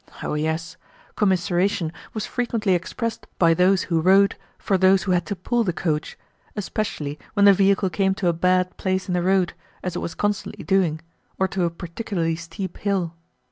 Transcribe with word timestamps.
Oh, 0.23 0.33
yes; 0.33 0.77
commiseration 1.15 1.93
was 2.15 2.25
frequently 2.25 2.73
expressed 2.73 3.27
by 3.37 3.53
those 3.53 3.83
who 3.83 4.01
rode 4.01 4.35
for 4.57 4.75
those 4.75 5.03
who 5.03 5.11
had 5.11 5.27
to 5.27 5.35
pull 5.35 5.63
the 5.63 5.71
coach, 5.73 6.17
especially 6.55 7.19
when 7.35 7.45
the 7.45 7.53
vehicle 7.53 7.91
came 7.91 8.15
to 8.15 8.27
a 8.27 8.33
bad 8.33 8.75
place 8.77 9.07
in 9.07 9.13
the 9.13 9.21
road, 9.21 9.53
as 9.83 9.95
it 9.95 9.99
was 9.99 10.15
constantly 10.15 10.63
doing, 10.63 11.01
or 11.37 11.47
to 11.49 11.65
a 11.65 11.69
particularly 11.69 12.35
steep 12.35 12.79
hill. 12.79 13.13